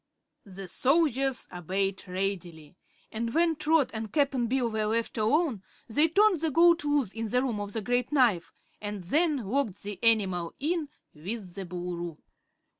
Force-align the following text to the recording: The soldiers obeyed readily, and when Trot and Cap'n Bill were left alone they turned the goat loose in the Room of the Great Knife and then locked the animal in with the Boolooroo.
The 0.47 0.67
soldiers 0.67 1.47
obeyed 1.53 2.07
readily, 2.07 2.75
and 3.11 3.31
when 3.35 3.55
Trot 3.55 3.91
and 3.93 4.11
Cap'n 4.11 4.47
Bill 4.47 4.67
were 4.67 4.87
left 4.87 5.15
alone 5.19 5.61
they 5.87 6.07
turned 6.07 6.41
the 6.41 6.49
goat 6.49 6.83
loose 6.83 7.13
in 7.13 7.29
the 7.29 7.43
Room 7.43 7.59
of 7.59 7.73
the 7.73 7.81
Great 7.81 8.11
Knife 8.11 8.51
and 8.81 9.03
then 9.03 9.45
locked 9.47 9.83
the 9.83 10.03
animal 10.03 10.55
in 10.59 10.89
with 11.13 11.53
the 11.53 11.67
Boolooroo. 11.67 12.17